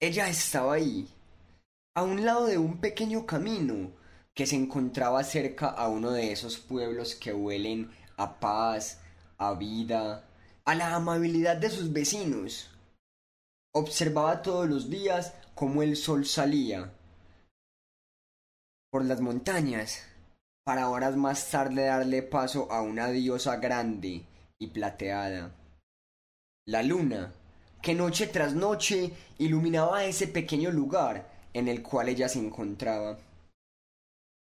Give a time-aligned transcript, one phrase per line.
[0.00, 1.08] Ella estaba ahí,
[1.96, 3.90] a un lado de un pequeño camino
[4.32, 9.00] que se encontraba cerca a uno de esos pueblos que huelen a paz,
[9.38, 10.24] a vida,
[10.64, 12.70] a la amabilidad de sus vecinos.
[13.74, 16.92] Observaba todos los días cómo el sol salía
[18.90, 20.04] por las montañas
[20.64, 24.24] para horas más tarde darle paso a una diosa grande
[24.58, 25.54] y plateada.
[26.66, 27.32] La luna,
[27.82, 33.18] que noche tras noche iluminaba ese pequeño lugar en el cual ella se encontraba.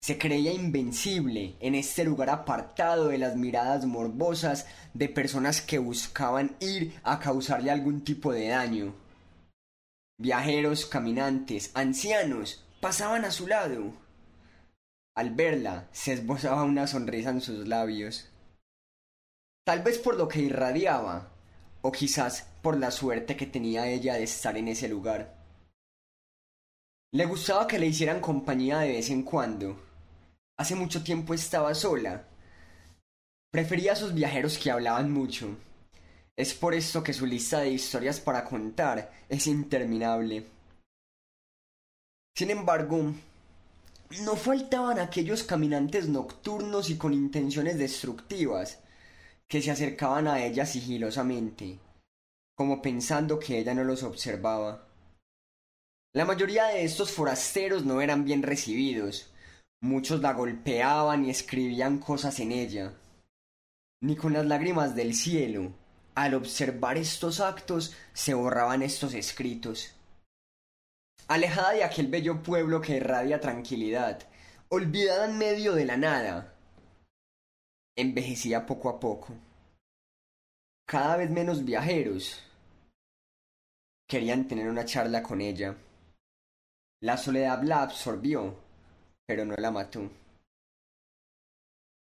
[0.00, 6.56] Se creía invencible en este lugar apartado de las miradas morbosas de personas que buscaban
[6.60, 8.94] ir a causarle algún tipo de daño.
[10.18, 13.92] Viajeros, caminantes, ancianos pasaban a su lado.
[15.16, 18.28] Al verla, se esbozaba una sonrisa en sus labios.
[19.64, 21.28] Tal vez por lo que irradiaba,
[21.82, 25.34] o quizás por la suerte que tenía ella de estar en ese lugar.
[27.14, 29.80] Le gustaba que le hicieran compañía de vez en cuando.
[30.58, 32.28] Hace mucho tiempo estaba sola.
[33.50, 35.56] Prefería a sus viajeros que hablaban mucho.
[36.36, 40.44] Es por esto que su lista de historias para contar es interminable.
[42.36, 43.14] Sin embargo,
[44.24, 48.80] no faltaban aquellos caminantes nocturnos y con intenciones destructivas
[49.48, 51.78] que se acercaban a ella sigilosamente,
[52.58, 54.84] como pensando que ella no los observaba.
[56.12, 59.32] La mayoría de estos forasteros no eran bien recibidos,
[59.80, 62.94] muchos la golpeaban y escribían cosas en ella.
[64.02, 65.72] Ni con las lágrimas del cielo,
[66.16, 69.94] al observar estos actos, se borraban estos escritos.
[71.28, 74.28] Alejada de aquel bello pueblo que irradia tranquilidad,
[74.68, 76.56] olvidada en medio de la nada,
[77.96, 79.32] envejecía poco a poco.
[80.86, 82.42] Cada vez menos viajeros
[84.08, 85.76] querían tener una charla con ella.
[87.02, 88.56] La soledad la absorbió,
[89.26, 90.10] pero no la mató.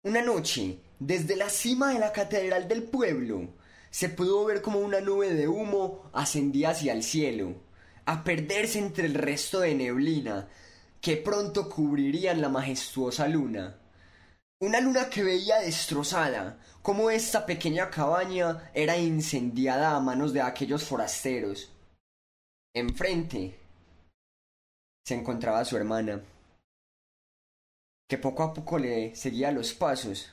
[0.03, 3.49] Una noche, desde la cima de la catedral del pueblo,
[3.89, 7.55] se pudo ver como una nube de humo ascendía hacia el cielo,
[8.05, 10.47] a perderse entre el resto de neblina
[11.01, 13.79] que pronto cubrirían la majestuosa luna.
[14.59, 20.83] Una luna que veía destrozada, como esta pequeña cabaña era incendiada a manos de aquellos
[20.83, 21.71] forasteros.
[22.73, 23.59] Enfrente
[25.05, 26.21] se encontraba su hermana,
[28.09, 30.31] que poco a poco le seguía los pasos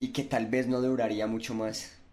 [0.00, 2.03] y que tal vez no duraría mucho más.